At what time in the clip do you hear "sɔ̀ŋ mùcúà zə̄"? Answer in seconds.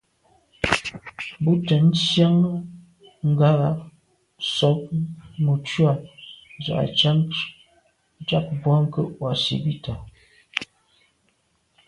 4.55-6.75